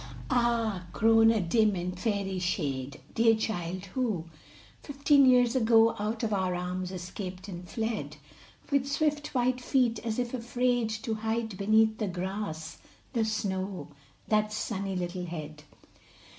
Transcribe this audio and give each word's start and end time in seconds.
Ah! 0.31 0.87
grown 0.93 1.29
a 1.29 1.39
dim 1.39 1.75
and 1.75 1.99
fairy 1.99 2.39
shade, 2.39 2.99
Dear 3.13 3.35
child, 3.35 3.85
who, 3.93 4.25
fifteen 4.81 5.27
years 5.27 5.55
ago, 5.55 5.95
Out 5.99 6.23
of 6.23 6.33
our 6.33 6.55
arms 6.55 6.91
escaped 6.91 7.47
and 7.47 7.69
fled 7.69 8.17
With 8.71 8.87
swift 8.91 9.27
white 9.35 9.61
feet, 9.61 9.99
as 10.03 10.17
if 10.17 10.33
afraid, 10.33 10.89
To 10.89 11.13
hide 11.13 11.55
beneath 11.55 11.99
the 11.99 12.07
grass, 12.07 12.79
the 13.13 13.23
snow, 13.23 13.89
that 14.27 14.51
sunny 14.51 14.95
little 14.95 15.27
head. 15.27 15.65